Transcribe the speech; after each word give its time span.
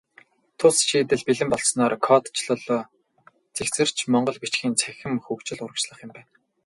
Тус 0.57 0.77
шийдэл 0.87 1.25
бэлэн 1.27 1.49
болсноор 1.51 1.93
кодчилол 2.05 2.65
цэгцэрч, 3.55 3.97
монгол 4.11 4.37
бичгийн 4.41 4.75
цахим 4.81 5.13
хөгжил 5.25 5.63
урагшлах 5.63 5.99
юм 6.05 6.11
байна. 6.15 6.29